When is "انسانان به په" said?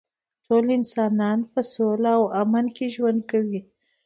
0.77-1.61